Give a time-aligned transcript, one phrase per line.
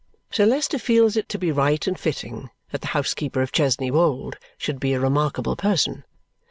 [0.31, 4.37] Sir Leicester feels it to be right and fitting that the housekeeper of Chesney Wold
[4.57, 6.03] should be a remarkable person.